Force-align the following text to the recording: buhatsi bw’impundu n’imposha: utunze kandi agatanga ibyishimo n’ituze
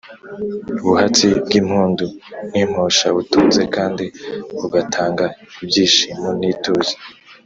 buhatsi 0.81 1.27
bw’impundu 1.45 2.05
n’imposha: 2.51 3.07
utunze 3.21 3.61
kandi 3.75 4.05
agatanga 4.65 5.25
ibyishimo 5.63 6.29
n’ituze 6.39 6.93